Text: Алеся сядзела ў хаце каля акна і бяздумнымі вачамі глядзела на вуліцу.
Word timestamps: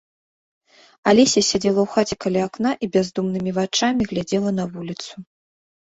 Алеся 1.11 1.43
сядзела 1.49 1.79
ў 1.83 1.87
хаце 1.95 2.15
каля 2.25 2.41
акна 2.49 2.71
і 2.87 2.89
бяздумнымі 2.95 3.51
вачамі 3.61 4.03
глядзела 4.13 4.49
на 4.61 4.71
вуліцу. 4.75 5.13